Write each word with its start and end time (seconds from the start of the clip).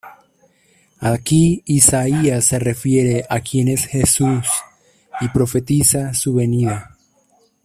Aquí 1.13 1.61
Isaías 1.67 2.45
se 2.45 2.57
refiere 2.57 3.23
a 3.29 3.39
Quien 3.41 3.67
es 3.67 3.85
Jesús, 3.85 4.47
y 5.19 5.27
profetiza 5.29 6.15
su 6.15 6.33
venida. 6.33 6.97